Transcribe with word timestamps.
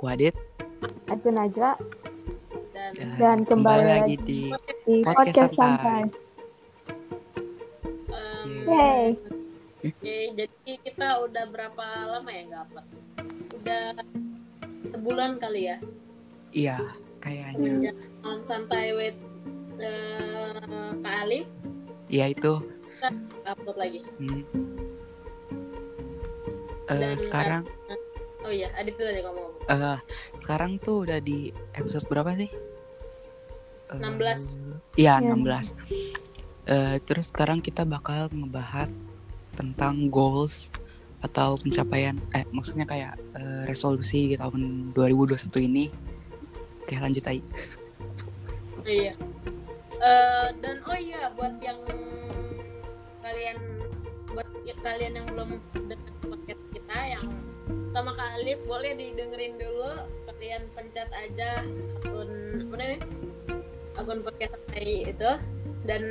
Aku 0.00 0.08
Adit 0.08 0.32
Aku 1.12 1.28
Najla 1.28 1.76
dan 2.72 2.88
dan, 2.96 3.08
Dan 3.20 3.38
kembali 3.44 3.84
lagi 3.84 4.16
lagi 4.16 4.24
di 4.24 4.40
di 4.88 5.04
Podcast 5.04 5.12
podcast 5.12 5.52
Santai. 5.52 6.00
em, 8.08 8.48
Yeay. 8.64 9.04
oke, 9.84 10.16
jadi 10.40 10.72
kita 10.80 11.08
udah 11.20 11.44
berapa 11.52 11.84
lama 12.16 12.30
ya 12.32 12.42
nggak 12.48 12.62
upload? 12.64 12.86
Udah 13.60 13.84
sebulan 14.88 15.36
kali 15.36 15.68
ya. 15.68 15.76
iya 16.56 16.80
kayaknya 17.20 17.92
Malam 18.24 18.40
santai 18.40 18.96
with 18.96 19.20
eh, 19.76 20.64
Kak 21.04 21.28
Alif 21.28 21.44
iya 22.08 22.32
itu 22.32 22.56
upload 23.44 23.76
lagi. 23.76 24.00
hmm. 24.16 24.48
Eh, 26.88 26.96
Dan- 26.96 27.20
sekarang 27.20 27.68
Oh 28.40 28.48
iya, 28.48 28.72
Adit 28.72 28.96
dulu 28.96 29.12
deh 29.12 29.20
ngomong. 29.20 29.52
Eh 29.70 29.98
sekarang 30.34 30.82
tuh 30.82 31.06
udah 31.06 31.22
di 31.22 31.54
episode 31.78 32.04
berapa 32.10 32.34
sih? 32.34 32.50
Eh, 33.90 33.98
16. 33.98 34.58
Iya, 34.98 35.22
Iya. 35.22 35.30
16. 35.30 35.66
Eh, 36.70 36.96
terus 37.06 37.30
sekarang 37.30 37.62
kita 37.62 37.86
bakal 37.86 38.30
ngebahas 38.30 38.90
tentang 39.54 40.10
goals 40.10 40.70
atau 41.20 41.60
pencapaian 41.60 42.16
eh 42.32 42.48
maksudnya 42.48 42.88
kayak 42.88 43.14
eh, 43.36 43.62
resolusi 43.68 44.34
di 44.34 44.36
tahun 44.38 44.90
2021 44.96 45.60
ini. 45.62 45.84
Oke, 46.82 46.94
lanjut 46.98 47.24
aja. 47.26 47.42
Iya. 48.82 49.14
Eh, 50.00 50.48
dan 50.64 50.76
oh 50.80 50.96
iya 50.96 51.28
buat 51.36 51.60
yang 51.60 51.76
kalian 53.20 53.56
buat 54.32 54.48
ya, 54.64 54.74
kalian 54.80 55.12
yang 55.20 55.26
belum 55.28 55.60
dengar 55.74 56.14
podcast 56.24 56.59
sama 58.00 58.16
Kak 58.16 58.32
Alif 58.40 58.64
boleh 58.64 58.96
didengerin 58.96 59.60
dulu 59.60 60.08
kalian 60.24 60.64
pencet 60.72 61.12
aja 61.12 61.60
akun 62.00 62.32
apa 62.64 62.74
namanya 62.80 63.00
akun 64.00 64.24
podcast 64.24 64.56
santai 64.56 65.12
itu 65.12 65.32
dan 65.84 66.02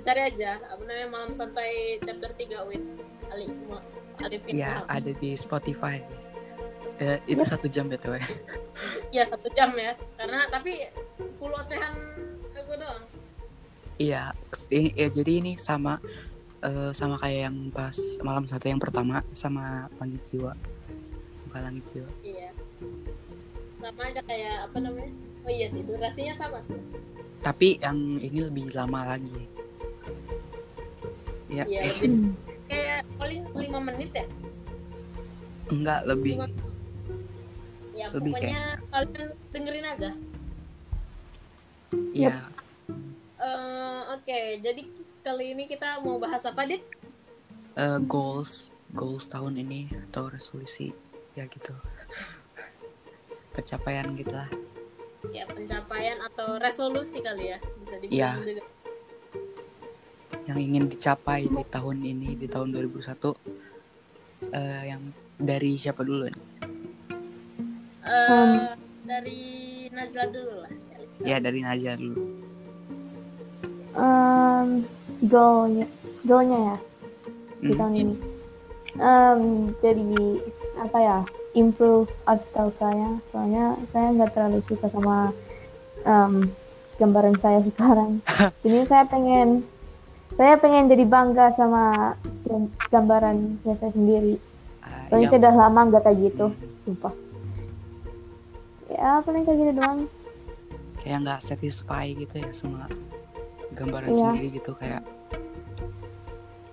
cari 0.00 0.20
aja 0.24 0.56
apa 0.72 0.80
namanya 0.88 1.08
malam 1.12 1.36
santai 1.36 2.00
chapter 2.00 2.32
3 2.32 2.64
with 2.64 2.80
Alif 3.28 3.52
Alif 4.24 4.40
Ilham. 4.48 4.88
ada 4.88 5.12
di 5.12 5.36
Spotify, 5.36 6.00
guys. 6.00 6.32
Eh, 6.96 7.20
itu 7.28 7.44
satu 7.44 7.68
jam 7.68 7.92
btw. 7.92 8.16
Iya 9.12 9.28
satu 9.28 9.52
jam 9.52 9.76
ya 9.76 10.00
karena 10.16 10.48
tapi 10.48 10.88
full 11.36 11.52
ocehan 11.52 11.92
aku 12.56 12.72
doang 12.72 13.04
Iya, 14.00 14.32
ya, 14.72 15.08
jadi 15.12 15.44
ini 15.44 15.60
sama 15.60 16.00
eh, 16.64 16.90
sama 16.96 17.20
kayak 17.20 17.40
yang 17.52 17.56
pas 17.68 17.94
malam 18.24 18.48
satu 18.48 18.64
yang 18.64 18.80
pertama 18.80 19.20
sama 19.36 19.92
langit 20.00 20.24
jiwa. 20.24 20.56
Langit 21.54 21.84
jiwa. 21.90 22.10
Iya. 22.20 22.50
Sama 23.78 24.02
aja 24.02 24.20
kayak 24.24 24.56
apa 24.66 24.78
namanya? 24.80 25.12
Oh 25.44 25.52
iya 25.52 25.66
sih, 25.68 25.84
durasinya 25.84 26.34
sama 26.34 26.58
sih. 26.60 26.78
Tapi 27.40 27.76
yang 27.78 28.16
ini 28.16 28.40
lebih 28.42 28.72
lama 28.72 29.04
lagi. 29.06 29.44
Ya, 31.46 31.62
Iya, 31.64 31.80
eh, 31.84 31.92
lebih 32.00 32.34
kayak 32.66 33.00
paling 33.14 33.42
5 33.52 33.78
menit 33.78 34.10
ya. 34.10 34.26
enggak 35.64 36.00
lebih. 36.04 36.34
Ya 37.94 38.10
Lebih 38.10 38.32
pokoknya 38.34 38.62
kalian 38.90 39.26
dengerin 39.54 39.86
aja. 39.86 40.10
Ya, 42.10 42.36
Eh, 43.36 44.00
Oke, 44.10 44.40
jadi 44.58 44.82
kali 45.20 45.52
ini 45.52 45.68
kita 45.68 46.00
mau 46.00 46.16
bahas 46.16 46.42
apa, 46.42 46.64
Dit? 46.64 46.80
eh, 47.74 47.98
goals, 48.00 48.70
goals 48.90 49.26
tahun 49.26 49.58
ini 49.58 49.90
atau 50.08 50.26
resolusi 50.26 50.94
ya 51.34 51.44
gitu. 51.50 51.74
Pencapaian 53.54 54.06
gitu 54.14 54.30
lah. 54.34 54.50
Ya, 55.32 55.46
pencapaian 55.48 56.20
atau 56.20 56.58
resolusi 56.58 57.22
kali 57.22 57.54
ya, 57.54 57.58
bisa 57.80 57.94
dibilang 57.98 58.42
juga. 58.44 58.64
Yang 60.44 60.58
ingin 60.60 60.84
dicapai 60.92 61.48
di 61.48 61.64
tahun 61.72 62.04
ini 62.04 62.36
di 62.36 62.44
tahun 62.44 62.68
2001 62.76 63.32
eh, 64.52 64.82
yang 64.92 65.00
dari 65.40 65.80
siapa 65.80 66.04
dulu 66.04 66.28
nih? 66.28 66.38
Eh, 68.04 68.28
Hmm. 68.28 68.76
dari 69.08 69.40
Nazla 69.88 70.28
dulu 70.28 70.60
lah 70.60 70.72
sekali. 70.76 71.08
Ya 71.24 71.40
dari 71.40 71.64
Naja 71.64 71.96
dulu. 71.96 72.44
Um, 73.94 74.82
goalnya, 75.24 75.86
goalnya 76.26 76.58
ya 76.58 76.76
di 77.62 77.72
Hmm. 77.72 77.78
tahun 77.80 77.94
ini. 77.96 78.14
Um, 78.96 79.40
jadi 79.78 80.38
apa 80.76 80.98
ya? 80.98 81.18
Improve 81.52 82.10
art 82.24 82.42
style 82.44 82.74
saya. 82.74 83.18
Soalnya 83.30 83.78
saya 83.90 84.10
nggak 84.10 84.32
terlalu 84.32 84.58
suka 84.60 84.86
sama 84.86 85.30
um, 86.02 86.50
gambaran 86.96 87.38
saya 87.38 87.62
sekarang. 87.62 88.18
Jadi 88.62 88.78
saya 88.84 89.02
pengen 89.04 89.62
saya 90.34 90.58
pengen 90.58 90.90
jadi 90.90 91.06
bangga 91.06 91.54
sama 91.54 92.14
gam- 92.42 92.74
gambaran 92.88 93.62
saya 93.62 93.90
sendiri. 93.90 94.34
Ah, 94.80 95.06
Soalnya 95.06 95.14
yang- 95.20 95.30
saya 95.30 95.42
udah 95.42 95.54
lama 95.56 95.80
nggak 95.86 96.02
kayak 96.02 96.18
gitu, 96.24 96.46
sumpah. 96.82 97.14
Ya 98.90 99.22
paling 99.22 99.42
kayak 99.42 99.58
gitu 99.60 99.72
doang. 99.74 100.00
kayak 100.96 101.18
nggak 101.20 101.38
satisfy 101.38 102.08
gitu 102.10 102.34
ya 102.34 102.48
sama 102.50 102.88
gambaran 103.72 104.08
Iya. 104.08 104.18
sendiri 104.24 104.48
gitu 104.56 104.72
kayak 104.72 105.04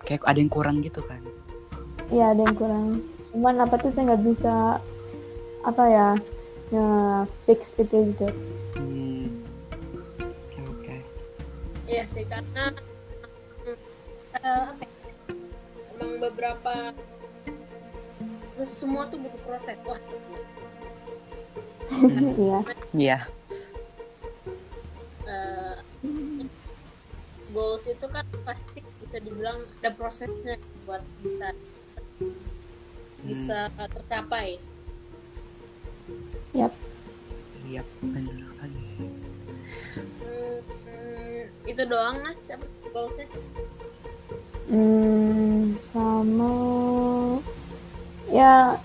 kayak 0.01 0.23
ada 0.23 0.39
yang 0.39 0.47
kurang 0.47 0.79
gitu 0.79 1.03
kan 1.03 1.19
Iya 2.11 2.35
ada 2.35 2.41
yang 2.43 2.57
kurang. 2.59 2.87
Cuman 3.31 3.55
apa 3.63 3.75
tuh 3.79 3.89
saya 3.95 4.11
nggak 4.11 4.23
bisa 4.27 4.55
apa 5.63 5.83
ya 5.87 6.09
nge 6.71 6.87
fix 7.45 7.61
itu 7.77 7.97
gitu. 8.11 8.27
hmm. 8.79 9.27
oke 10.19 10.59
oke 10.71 10.95
Iya 11.85 12.03
sih, 12.07 12.23
karena 12.25 12.71
apa 14.31 14.83
ya, 14.83 14.89
emang 15.95 16.11
beberapa 16.23 16.73
terus 18.55 18.71
semua 18.71 19.07
tuh 19.11 19.19
butuh 19.19 19.41
proses. 19.43 19.77
Wah, 19.83 19.99
Iya. 22.39 22.59
iya 22.95 23.19
eh, 25.27 25.75
goals 27.51 27.83
itu 27.87 28.05
kan 28.07 28.23
pasti 28.47 28.79
bisa 29.03 29.17
dibilang 29.19 29.67
ada 29.83 29.91
prosesnya 29.91 30.55
buat 30.87 31.03
bisa 31.19 31.51
bisa 33.31 33.59
tercapai. 33.87 34.59
Yap. 36.51 36.73
iya 37.63 37.79
benar 38.03 38.35
sekali 38.43 38.75
Hmm, 40.19 40.59
hmm, 40.83 41.39
itu 41.63 41.83
doang 41.87 42.19
lah 42.19 42.35
siapa 42.43 42.67
goalsnya? 42.91 43.27
Hmm, 44.67 45.71
sama 45.89 46.51
ya 48.27 48.75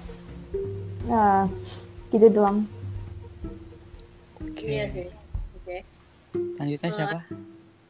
ya 1.05 1.51
gitu 2.09 2.31
doang. 2.31 2.63
oke 4.39 4.63
Iya 4.63 4.87
sih. 4.91 5.09
Oke, 5.59 5.77
selanjutnya 6.55 6.91
siapa 6.93 7.21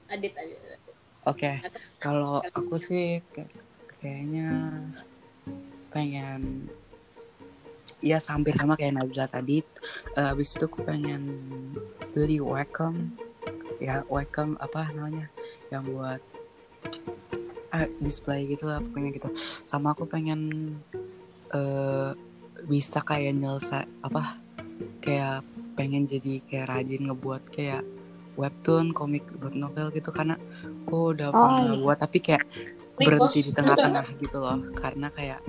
Adit 0.09 0.33
aja. 0.33 0.57
oke 1.27 1.51
kalau 1.99 2.41
aku 2.49 2.77
sih 2.79 3.21
kayak- 3.31 3.53
kayaknya 3.99 4.49
pengen 5.97 6.69
ya 8.05 8.21
hampir 8.29 8.53
sama 8.53 8.77
kayak 8.77 9.01
Nabila 9.01 9.25
tadi. 9.25 9.65
Eh, 10.13 10.27
habis 10.29 10.53
itu 10.53 10.69
aku 10.69 10.85
pengen 10.85 11.23
beli 12.13 12.37
Wacom. 12.37 13.17
Ya 13.81 14.05
Wacom 14.13 14.61
apa 14.61 14.93
namanya 14.93 15.33
yang 15.73 15.89
buat 15.89 16.21
ah, 17.73 17.89
display 18.01 18.45
gitu 18.53 18.69
lah 18.69 18.85
pokoknya 18.85 19.17
gitu. 19.17 19.29
Sama 19.65 19.97
aku 19.97 20.05
pengen 20.05 20.41
eh 21.57 22.13
bisa 22.69 23.01
kayak 23.05 23.37
nyelesai 23.37 23.85
apa 24.05 24.41
kayak 25.05 25.45
pengen 25.77 26.09
jadi 26.09 26.41
kayak 26.45 26.69
rajin 26.73 27.05
ngebuat 27.09 27.43
kayak 27.53 27.85
webtoon 28.37 28.93
komik 28.93 29.25
buat 29.41 29.57
novel 29.57 29.89
gitu. 29.93 30.13
Karena 30.13 30.37
aku 30.85 31.17
udah 31.17 31.33
Oh, 31.33 31.37
pernah 31.37 31.65
iya. 31.73 31.81
buat 31.81 31.99
tapi 32.01 32.19
kayak 32.21 32.45
berhenti 32.97 33.49
di 33.49 33.53
tengah-tengah 33.53 34.07
gitu 34.21 34.37
loh. 34.41 34.61
Karena 34.77 35.09
kayak. 35.13 35.41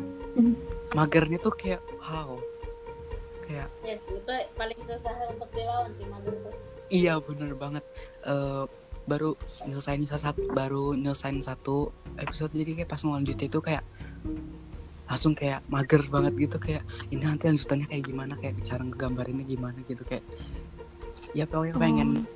Magernya 0.94 1.38
tuh 1.42 1.54
kayak 1.54 1.82
how 2.00 2.38
kayak 3.44 3.68
Ya 3.84 3.96
sih, 3.96 4.20
itu 4.20 4.34
paling 4.56 4.80
susah 4.84 5.14
untuk 5.32 5.50
dilawan 5.56 5.92
sih 5.96 6.06
mager 6.08 6.36
tuh. 6.44 6.54
iya 6.88 7.20
bener 7.20 7.56
banget. 7.56 7.84
Eh 8.24 8.66
baru 9.08 9.40
nyelesain 9.64 10.04
satu 10.04 10.52
baru 10.52 10.92
nyelesain 10.92 11.40
satu 11.40 11.96
episode 12.20 12.52
jadi 12.52 12.84
kayak 12.84 12.92
pas 12.92 13.00
mau 13.08 13.16
lanjut 13.16 13.40
itu 13.40 13.60
kayak 13.64 13.80
langsung 15.08 15.32
kayak 15.32 15.64
mager 15.72 16.04
banget 16.12 16.36
gitu 16.36 16.60
kayak 16.60 16.84
ini 17.08 17.24
nanti 17.24 17.48
lanjutannya 17.48 17.88
kayak 17.88 18.04
gimana? 18.04 18.34
Kayak 18.36 18.60
cara 18.68 18.84
ngegambarinnya 18.84 19.46
gimana? 19.48 19.80
Gitu 19.88 20.04
kayak 20.04 20.24
ya 21.32 21.48
pokoknya 21.48 21.76
pengen 21.80 22.28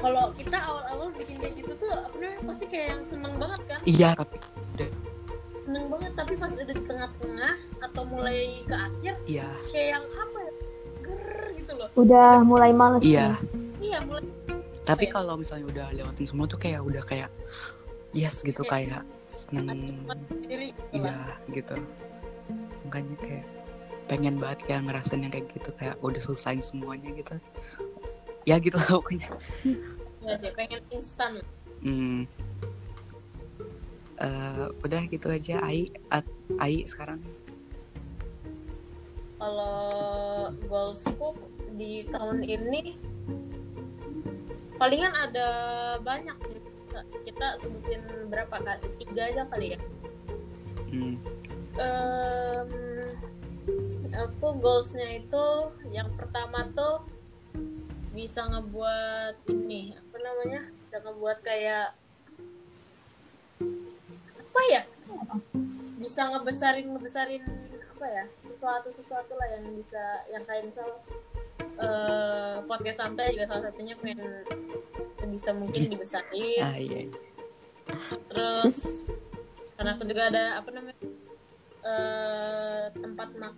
Kalau 0.00 0.32
kita 0.32 0.56
awal-awal 0.56 1.12
bikin 1.12 1.36
kayak 1.44 1.60
gitu 1.60 1.76
tuh, 1.76 1.92
apa 1.92 2.16
namanya 2.16 2.40
pasti 2.48 2.64
kayak 2.72 2.86
yang 2.88 3.02
seneng 3.04 3.34
banget 3.36 3.60
kan? 3.68 3.80
iya 3.84 4.16
tapi 4.16 4.36
Seneng 5.70 5.86
banget, 5.86 6.12
tapi 6.18 6.34
pas 6.34 6.50
udah 6.50 6.74
di 6.74 6.82
tengah-tengah 6.82 7.54
atau 7.78 8.02
mulai 8.10 8.66
ke 8.66 8.74
akhir, 8.74 9.14
iya 9.30 9.46
kayak 9.70 9.88
yang 9.94 10.04
apa 10.18 10.38
ya? 10.42 10.52
loh 11.80 11.88
Udah 11.96 12.44
mulai 12.44 12.70
males 12.76 13.00
iya 13.00 13.40
nih. 13.80 13.94
iya 13.94 13.98
mulai 14.04 14.24
tapi 14.84 15.06
Oke. 15.06 15.12
kalau 15.14 15.38
misalnya 15.38 15.66
udah 15.70 15.86
lewatin 15.94 16.26
semua 16.26 16.44
tuh 16.50 16.58
kayak 16.60 16.82
udah 16.82 17.02
kayak 17.06 17.30
yes 18.10 18.42
gitu 18.42 18.60
kayak 18.66 19.06
seneng 19.24 20.04
diri 20.44 20.74
iya 20.90 21.38
gitu 21.54 21.78
makanya 22.88 23.16
kayak 23.22 23.46
pengen 24.10 24.34
banget 24.42 24.66
kayak 24.66 24.82
ngerasain 24.90 25.22
yang 25.22 25.32
kayak 25.32 25.46
gitu 25.54 25.70
kayak 25.78 25.94
udah 26.02 26.18
selesai 26.18 26.74
semuanya 26.74 27.08
gitu 27.14 27.34
ya 28.42 28.58
gitu 28.58 28.76
lah 28.76 28.98
pokoknya 28.98 29.28
ya 30.26 30.34
sih 30.36 30.50
pengen 30.52 30.82
instan 30.90 31.38
hmm. 31.86 32.26
Eh, 34.20 34.68
udah 34.84 35.08
gitu 35.08 35.32
aja 35.32 35.64
Ai 35.64 35.88
At, 36.12 36.28
Ai 36.60 36.84
sekarang. 36.84 37.24
Kalau 39.40 40.52
goalsku 40.68 41.40
di 41.80 42.04
tahun 42.12 42.44
ini 42.44 43.00
palingan 44.76 45.16
ada 45.16 45.48
banyak 46.04 46.36
kita 47.24 47.56
sebutin 47.64 48.04
berapa 48.28 48.60
kali 48.60 48.92
tiga 49.00 49.32
aja 49.32 49.42
kali 49.48 49.72
ya. 49.72 49.80
Hmm. 50.92 51.16
Em, 51.80 52.70
aku 54.12 54.46
goalsnya 54.60 55.24
itu 55.24 55.72
yang 55.96 56.12
pertama 56.20 56.60
tuh 56.76 57.08
bisa 58.12 58.44
ngebuat 58.52 59.48
ini 59.48 59.96
apa 59.96 60.16
namanya? 60.20 60.60
Bisa 60.84 60.96
ngebuat 61.08 61.38
kayak 61.40 61.96
apa? 65.18 65.36
Bisa 66.00 66.20
ngebesarin 66.32 66.86
ngebesarin 66.94 67.42
apa 67.96 68.06
ya? 68.08 68.24
Sesuatu 68.46 68.88
sesuatu 68.94 69.32
lah 69.36 69.48
yang 69.58 69.64
bisa 69.76 70.04
yang 70.32 70.42
kayak 70.48 70.70
misal 70.70 70.88
eh, 71.80 72.56
podcast 72.64 72.98
santai 73.04 73.34
juga 73.36 73.46
salah 73.48 73.68
satunya 73.70 73.94
pengen 73.98 74.20
bisa 75.30 75.54
mungkin 75.54 75.86
dibesarin. 75.92 76.62
Ah 76.62 76.76
iya. 76.76 77.06
Terus 78.30 79.06
karena 79.78 79.96
aku 79.96 80.04
juga 80.04 80.22
ada 80.28 80.44
apa 80.60 80.70
namanya 80.74 80.98
eh 81.80 82.84
tempat 82.92 83.28
mak 83.40 83.54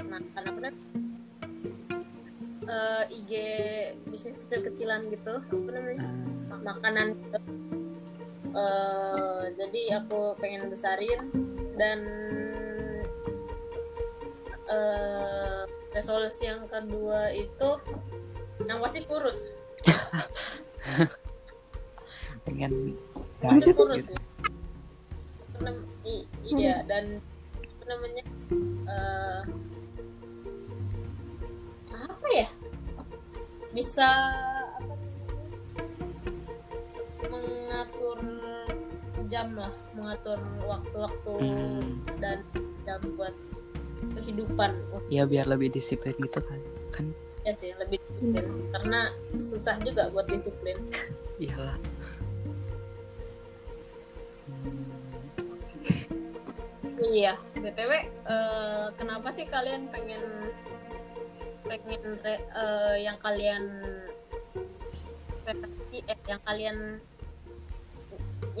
makan 0.00 0.42
apa 0.46 0.58
namanya? 0.58 0.72
Eh, 2.70 3.04
IG 3.18 3.32
bisnis 4.06 4.38
kecil-kecilan 4.46 5.10
gitu 5.10 5.42
apa 5.42 5.70
namanya? 5.74 6.00
Ah, 6.06 6.14
mak- 6.54 6.64
makanan 6.78 7.06
gitu 7.18 7.38
Eh, 8.50 9.44
jadi 9.54 10.02
aku 10.02 10.34
pengen 10.42 10.66
besarin 10.66 11.30
dan 11.78 12.02
eh 14.70 15.62
resolusi 15.94 16.46
yang 16.46 16.66
kedua 16.66 17.30
itu 17.34 17.70
yang 18.66 18.78
pasti 18.82 19.06
kurus. 19.06 19.54
Pengen 22.46 22.98
diet 23.38 23.70
kurus 23.74 24.10
ya. 24.10 24.18
I- 26.06 26.26
iya 26.42 26.82
dan 26.88 27.20
apa 27.54 27.84
namanya 27.86 28.24
eh, 28.88 29.40
apa 31.94 32.28
ya? 32.34 32.48
Bisa 33.70 34.08
jam 39.30 39.54
lah 39.54 39.70
mengatur 39.94 40.36
waktu-waktu 40.66 41.34
Hmm. 41.38 42.02
dan 42.18 42.42
jam 42.82 42.98
buat 43.14 43.32
kehidupan. 44.18 44.74
Ya 45.08 45.22
biar 45.24 45.46
lebih 45.46 45.70
disiplin 45.70 46.12
gitu 46.18 46.42
kan 46.42 46.58
kan? 46.90 47.06
Ya 47.46 47.54
sih 47.54 47.70
lebih 47.78 48.02
disiplin. 48.02 48.44
Karena 48.74 49.00
susah 49.38 49.78
juga 49.80 50.10
buat 50.10 50.26
disiplin. 50.26 50.76
Iyalah. 51.42 51.78
Hmm, 54.50 54.98
Iya, 57.00 57.32
btw 57.56 57.92
eh, 58.28 58.86
kenapa 59.00 59.32
sih 59.32 59.48
kalian 59.48 59.88
pengen 59.88 60.20
pengen 61.64 62.02
re- 62.20 62.44
eh, 62.44 62.96
yang 63.00 63.16
kalian 63.16 63.64
eh 65.48 65.56
yang 66.28 66.40
kalian 66.44 67.00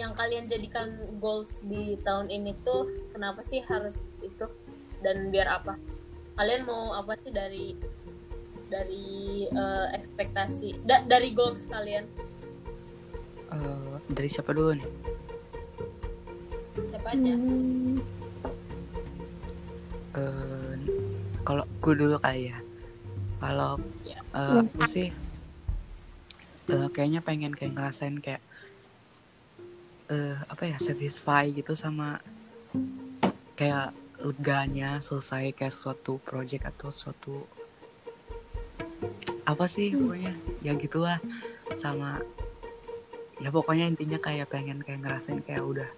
yang 0.00 0.16
kalian 0.16 0.48
jadikan 0.48 0.88
goals 1.20 1.60
di 1.62 2.00
tahun 2.00 2.32
ini 2.32 2.56
tuh 2.64 2.88
kenapa 3.12 3.44
sih 3.44 3.60
harus 3.60 4.08
itu 4.24 4.48
dan 5.04 5.28
biar 5.28 5.60
apa? 5.60 5.76
Kalian 6.34 6.64
mau 6.64 6.96
apa 6.96 7.20
sih 7.20 7.28
dari 7.28 7.76
dari 8.72 9.06
eh, 9.44 9.86
ekspektasi 9.92 10.80
da- 10.82 11.04
dari 11.04 11.36
goals 11.36 11.68
kalian? 11.68 12.08
eh, 13.50 13.94
dari 14.08 14.28
siapa 14.30 14.50
dulu 14.50 14.72
nih 14.74 14.88
Siapa 16.88 17.08
aja? 17.12 17.34
Hmm, 17.34 17.98
Eh, 20.10 20.74
kalau 21.46 21.62
aku 21.62 21.94
dulu 21.94 22.18
kali 22.18 22.50
ya 22.50 22.58
kalau 23.38 23.78
Iya. 24.02 24.18
eh, 24.34 24.58
aku 24.66 24.82
sih 24.82 25.08
eh, 26.66 26.88
kayaknya 26.90 27.22
pengen 27.22 27.54
kayak 27.54 27.78
ngerasain 27.78 28.18
kayak 28.18 28.42
eh 30.10 30.34
apa 30.50 30.66
ya 30.66 30.76
satisfy 30.82 31.54
gitu 31.54 31.78
sama 31.78 32.18
kayak 33.54 33.94
leganya 34.18 34.98
selesai 34.98 35.54
kayak 35.54 35.70
suatu 35.70 36.18
project 36.18 36.66
atau 36.66 36.90
suatu 36.90 37.46
apa 39.46 39.64
sih 39.70 39.94
pokoknya. 39.94 40.34
Ya 40.66 40.74
gitulah 40.74 41.22
sama 41.78 42.18
ya 43.38 43.54
pokoknya 43.54 43.86
intinya 43.86 44.18
kayak 44.18 44.50
pengen 44.50 44.82
kayak 44.82 45.00
ngerasain 45.06 45.40
kayak 45.46 45.62
udah 45.62 45.90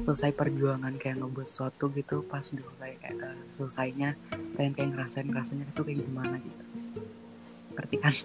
selesai 0.00 0.34
perjuangan 0.34 0.98
kayak 0.98 1.22
ngebuat 1.22 1.46
sesuatu 1.46 1.92
gitu 1.94 2.26
pas 2.26 2.42
udah 2.50 2.66
selesai 2.72 2.92
kayak 2.98 3.16
eh, 3.20 3.38
selesainya 3.54 4.10
pengen 4.58 4.72
kayak 4.74 4.90
ngerasain 4.96 5.28
rasanya 5.30 5.68
itu 5.68 5.82
kayak 5.84 6.00
gimana 6.02 6.40
gitu. 6.40 6.64
Ngerti 7.76 7.96
kan? 8.00 8.14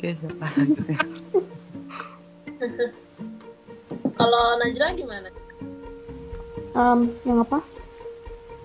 Oke 0.00 0.16
siapa 0.16 0.48
lanjutnya 0.56 1.28
Kalau 4.18 4.42
Najla 4.60 4.86
gimana? 4.94 5.28
um, 6.76 7.08
yang 7.26 7.40
apa? 7.42 7.58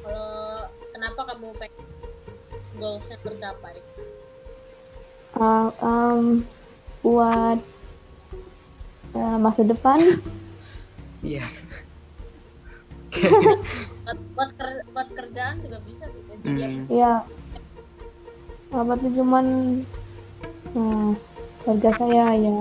Kalau 0.03 0.67
kenapa 0.93 1.21
kamu 1.33 1.47
pengen 1.57 1.85
goalsnya 2.77 3.17
tercapai? 3.23 3.79
Uh, 5.35 5.67
um, 5.83 6.47
buat 7.03 7.59
uh, 9.13 9.37
masa 9.37 9.67
depan 9.67 9.99
iya 11.19 11.43
Buat, 14.05 14.19
buat, 14.37 14.51
ker- 14.55 14.85
buat 14.91 15.09
kerjaan 15.11 15.59
juga 15.63 15.79
bisa 15.83 16.05
sih. 16.07 16.21
Jadi 16.29 16.45
Hmm, 16.45 16.85
ya 16.87 17.23
apa 18.75 18.93
tuh 18.99 19.11
cuman 19.17 19.45
uh, 20.75 21.11
keluarga 21.63 21.89
saya 21.95 22.35
ya 22.35 22.55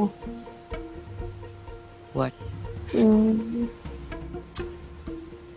What? 2.14 2.30
hmm, 2.94 3.66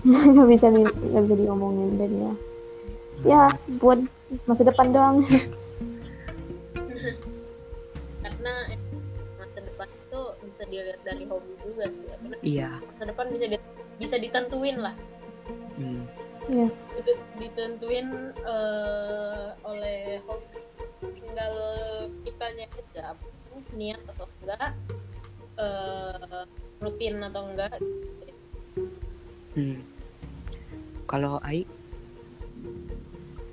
nggak 0.33 0.47
bisa 0.49 0.67
di 0.73 0.81
nggak 0.81 1.23
bisa 1.29 1.35
diomongin 1.37 1.91
dan 1.95 2.11
ya 2.11 2.33
ya 3.25 3.43
buat 3.77 3.99
masa 4.43 4.65
depan 4.65 4.89
doang 4.89 5.21
karena 8.21 8.53
masa 9.37 9.59
depan 9.61 9.87
itu 9.87 10.21
bisa 10.43 10.63
dilihat 10.65 11.01
dari 11.03 11.23
hobi 11.25 11.53
juga 11.61 11.85
sih. 11.89 12.07
Iya 12.41 12.81
Masa 12.81 13.03
depan 13.05 13.25
bisa 13.29 13.45
di- 13.47 13.69
bisa 13.97 14.15
ditentuin 14.17 14.77
lah. 14.77 14.95
hmm, 15.77 16.01
ya 16.49 16.67
Itu 16.97 17.11
ditentuin 17.37 18.07
eh, 18.35 19.47
oleh 19.61 20.21
hobi. 20.25 20.57
Tinggal 20.97 21.53
kitanya 22.25 22.65
aja 22.73 23.13
niat 23.73 24.01
atau 24.09 24.25
enggak, 24.41 24.73
eh, 25.57 26.43
rutin 26.81 27.15
atau 27.21 27.41
enggak. 27.49 27.73
hmm. 29.57 29.81
kalau 31.09 31.41
Ai? 31.41 31.65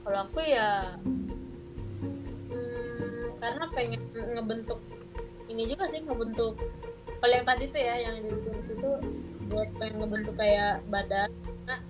Kalau 0.05 0.21
aku 0.29 0.41
ya 0.45 1.01
hmm, 2.53 3.41
karena 3.41 3.65
pengen 3.73 4.05
ngebentuk 4.13 4.81
ini 5.49 5.65
juga 5.65 5.89
sih 5.89 6.05
ngebentuk 6.05 6.61
kalau 7.25 7.33
yang 7.33 7.49
tadi 7.49 7.65
tuh 7.73 7.81
ya 7.81 7.95
yang 8.05 8.21
di 8.21 8.29
itu 8.69 8.91
buat 9.49 9.69
pengen 9.81 10.05
ngebentuk 10.05 10.37
kayak 10.37 10.85
badan. 10.93 11.33
Nah 11.65 11.81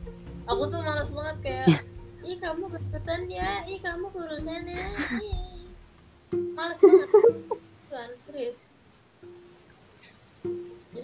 aku 0.47 0.63
tuh 0.71 0.79
malas 0.79 1.11
banget 1.11 1.37
kayak 1.43 1.83
ih 2.23 2.39
kamu 2.39 2.71
gendutan 2.71 3.27
ya 3.27 3.67
ih 3.67 3.83
kamu 3.83 4.15
kurusan 4.15 4.63
ya 4.71 4.87
ih. 5.19 5.67
Malas 6.57 6.79
banget. 6.79 7.11
Kan 7.91 8.11
serius 8.23 8.71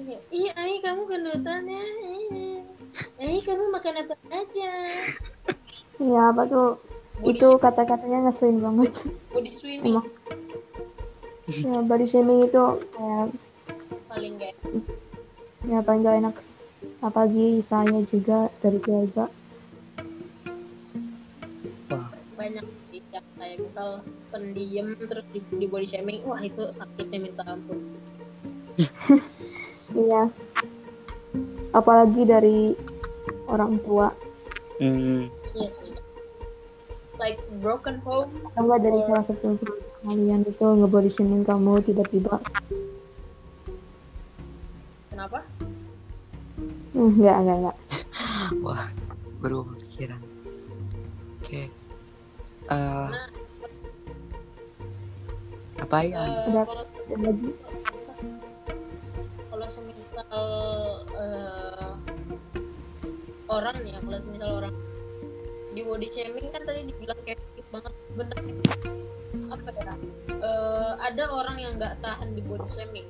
ih 0.08 0.50
ai 0.56 0.80
kamu 0.80 1.02
gendutan 1.08 1.68
ya. 1.68 1.84
Ih. 2.32 2.62
Ai 3.20 3.38
kamu 3.44 3.68
makan 3.74 4.06
apa 4.06 4.14
aja? 4.32 4.70
Ya 6.00 6.22
apa 6.32 6.42
tuh? 6.48 6.80
Body, 7.20 7.36
itu 7.36 7.48
kata-katanya 7.60 8.18
ngeselin 8.28 8.64
banget. 8.64 8.90
Body 9.28 9.52
swimming 9.52 9.92
emang. 9.92 10.08
Ya 11.50 11.82
body 11.84 12.06
shaming 12.08 12.48
itu 12.48 12.64
kayak 12.96 13.26
paling 14.06 14.32
gak 14.40 14.54
ya 15.68 15.78
paling 15.84 16.00
gak 16.00 16.16
enak. 16.24 16.36
Apalagi 17.04 17.60
saya 17.60 18.00
juga 18.08 18.48
dari 18.64 18.80
keluarga. 18.80 19.28
Wah, 21.92 22.08
banyak 22.40 22.64
sih 22.88 23.04
yang 23.12 23.26
kayak 23.36 23.58
misal 23.60 24.00
pendiam 24.32 24.96
terus 24.96 25.26
di, 25.34 25.44
di 25.60 25.66
body 25.68 25.84
shaming 25.84 26.24
wah 26.24 26.40
itu 26.40 26.72
sakitnya 26.72 27.18
minta 27.20 27.44
ampun. 27.44 27.84
sih. 27.84 28.00
iya 29.94 30.22
apalagi 31.70 32.22
dari 32.26 32.74
orang 33.46 33.78
tua 33.82 34.10
hmm, 34.78 35.26
iya 35.54 35.68
sih 35.70 35.92
like 37.20 37.38
broken 37.60 38.00
home 38.02 38.30
atau 38.54 38.78
dari 38.80 39.00
salah 39.06 39.24
satu 39.26 39.58
kalian 40.00 40.42
itu 40.48 40.64
ngebody 40.64 41.10
shaming 41.12 41.44
kamu 41.44 41.82
tiba-tiba 41.84 42.40
kenapa 45.10 45.42
Hmm, 46.90 47.06
enggak 47.14 47.36
enggak 47.38 47.56
enggak 47.62 47.76
wah 48.66 48.84
berubah 49.38 49.78
pikiran. 49.86 50.20
Oke. 51.40 51.62
Eh, 51.62 51.70
Nah. 52.68 53.30
apa 55.80 55.96
ya? 56.04 56.18
Udah. 56.50 56.64
Dan 57.08 57.20
lagi 57.24 57.48
semisal 60.30 61.10
eh, 61.18 61.90
orang 63.50 63.76
nih 63.82 63.92
ya 63.94 63.98
kalau 63.98 64.18
semisal 64.22 64.50
orang 64.62 64.74
di 65.74 65.82
body 65.86 66.08
shaming 66.10 66.46
kan 66.50 66.62
tadi 66.66 66.80
dibilang 66.86 67.18
kayak 67.26 67.38
sakit 67.38 67.66
banget. 67.70 67.92
Bener 68.14 68.36
apa 69.50 69.70
ya? 69.74 69.94
Eh, 70.30 70.92
ada 71.02 71.24
orang 71.34 71.56
yang 71.58 71.72
nggak 71.78 71.98
tahan 72.02 72.34
di 72.34 72.42
body 72.46 72.66
shaming. 72.70 73.08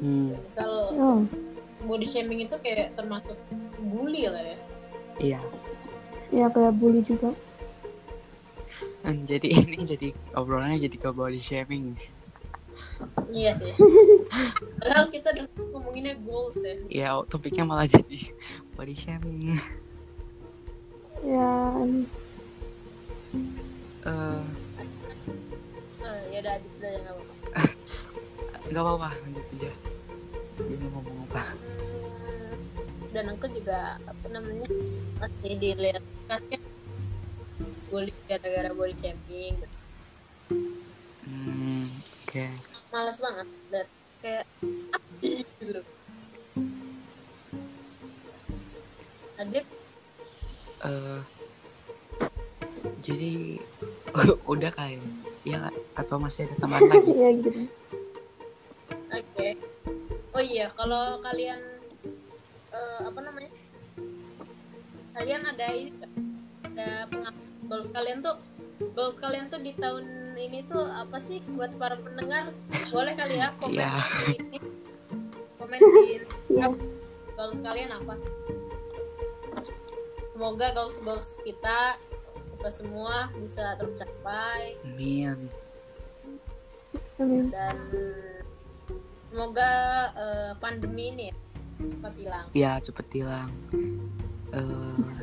Hmm, 0.00 0.32
misal 0.40 0.72
oh. 0.96 1.20
body 1.84 2.06
shaming 2.08 2.48
itu 2.48 2.56
kayak 2.64 2.96
termasuk 2.96 3.36
bully 3.80 4.28
lah 4.28 4.40
ya. 4.40 4.58
Iya. 5.20 5.40
ya 6.32 6.46
kayak 6.48 6.72
bully 6.80 7.04
juga. 7.04 7.36
Hmm, 9.04 9.28
jadi 9.28 9.48
ini 9.68 9.84
jadi 9.84 10.08
obrolannya 10.32 10.80
jadi 10.80 10.96
ke 10.96 11.10
body 11.12 11.40
shaming. 11.40 11.96
Iya 13.30 13.52
sih 13.52 13.72
padahal 14.78 15.06
kita 15.08 15.32
udah 15.32 15.44
ngomonginnya 15.68 16.14
goals 16.20 16.58
ya 16.58 16.74
Ya 16.88 17.08
topiknya 17.24 17.64
malah 17.64 17.84
jadi 17.84 18.30
body 18.72 18.94
shaming. 18.94 19.56
ya 21.22 21.52
Eh, 24.02 24.42
Eh, 26.02 26.20
ya 26.30 26.38
udah 26.42 26.52
adit 26.52 26.72
aja 26.76 26.98
nggak 26.98 27.14
apa-apa 27.14 27.34
nggak 28.68 28.82
apa-apa 28.82 29.08
lanjut 29.22 29.46
aja. 29.54 29.70
Ini 30.58 30.86
ngomong 30.88 31.18
apa? 31.26 31.42
Hmm, 31.54 32.52
dan 33.10 33.24
aku 33.30 33.46
juga 33.48 33.78
apa 34.02 34.26
namanya 34.28 34.66
masih 35.16 35.52
dilihat 35.56 36.02
kasih 36.26 36.58
bully 37.86 38.10
gara-gara 38.26 38.72
body 38.72 38.94
shaming 38.96 39.54
gitu. 39.54 39.76
Oke. 42.32 42.48
malas 42.88 43.20
banget 43.20 43.44
dan 43.68 43.84
kayak 44.24 44.48
gitu. 45.20 45.84
Adit? 49.36 49.66
Eh, 50.80 51.20
jadi 53.04 53.60
udah 54.48 54.70
kali 54.72 54.96
ya 55.44 55.68
atau 55.92 56.16
masih 56.16 56.48
ada 56.48 56.56
tambahan 56.56 56.88
lagi? 56.88 57.12
ya 57.20 57.28
gitu. 57.36 57.60
Oke. 59.12 59.48
Oh 60.32 60.40
iya 60.40 60.72
kalau 60.72 61.20
kalian 61.20 61.60
eh, 62.72 63.00
apa 63.12 63.20
namanya? 63.28 63.52
Kalian 65.20 65.42
ada 65.52 65.66
ini 65.68 65.92
ada 66.64 67.12
pengalaman 67.12 67.44
goals 67.68 67.92
kalian 67.92 68.24
tuh 68.24 68.40
goals 68.96 69.20
kalian 69.20 69.52
tuh 69.52 69.60
di 69.60 69.76
tahun 69.76 70.21
ini 70.34 70.64
tuh 70.64 70.82
apa 70.82 71.16
sih 71.16 71.38
buat 71.48 71.72
para 71.76 71.96
pendengar 71.96 72.50
boleh 72.88 73.14
kali 73.14 73.36
ya 73.36 73.48
komen 73.56 73.74
Iya. 73.74 73.92
di 73.98 74.34
ini 74.34 74.58
komen 75.56 75.78
di 75.78 76.14
ya 76.60 76.66
goals 77.32 77.60
kalian 77.60 77.90
apa 77.92 78.14
semoga 80.32 80.66
goals 80.72 80.96
goals 81.00 81.30
kita 81.40 81.96
kita 82.36 82.70
semua 82.70 83.28
bisa 83.36 83.74
tercapai 83.74 84.76
Amin. 84.86 85.50
dan 87.48 87.76
semoga 89.28 89.70
eh, 90.12 90.52
pandemi 90.58 91.10
ini 91.10 91.24
ya 91.28 91.36
cepat 91.82 92.12
hilang 92.14 92.46
Ya 92.52 92.72
cepet 92.78 93.06
hilang. 93.12 93.50
Eh, 94.52 95.20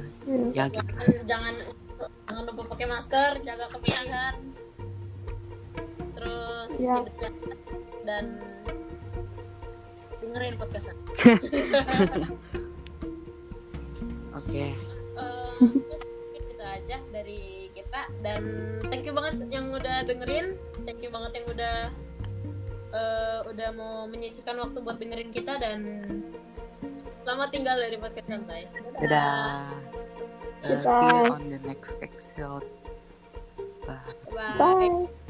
Ya. 0.52 0.70
gitu. 0.70 0.78
jangan 0.86 0.86
jangan 1.26 1.54
jangan 2.28 2.44
lupa 2.46 2.62
pakai 2.70 2.86
masker 2.86 3.32
jaga 3.42 3.66
kebersihan 3.68 4.34
terus 6.20 6.68
Ya. 6.76 7.00
hidup 7.00 7.16
sehat 7.16 7.36
dan 8.04 8.24
dengerin 10.20 10.56
podcastnya 10.60 10.96
Oke. 14.40 14.72
Eh, 15.20 15.56
itu 16.38 16.64
aja 16.64 16.98
dari 17.12 17.68
kita 17.76 18.08
dan 18.24 18.42
thank 18.88 19.04
you 19.04 19.12
banget 19.12 19.36
yang 19.52 19.72
udah 19.74 20.04
dengerin 20.06 20.56
thank 20.88 21.00
you 21.04 21.12
banget 21.12 21.44
yang 21.44 21.48
udah 21.52 21.76
eh, 22.94 23.40
udah 23.48 23.70
mau 23.76 24.08
menyisikan 24.08 24.56
waktu 24.60 24.80
buat 24.80 24.96
dengerin 24.96 25.32
kita 25.32 25.60
dan 25.60 25.80
selamat 27.24 27.50
tinggal 27.52 27.76
dari 27.76 27.96
podcast 28.00 28.28
santai 28.28 28.64
Dadah. 29.00 29.76
Eh, 30.60 30.76
see 30.84 31.08
you 31.08 31.32
on 31.32 31.48
the 31.48 31.60
next 31.64 31.96
episode. 32.04 32.68
Bye. 33.88 34.04
bye 34.36 34.56
bye 34.60 35.29